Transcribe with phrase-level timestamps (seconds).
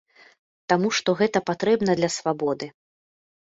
[0.73, 2.73] Таму што гэта патрэбна для свабоды.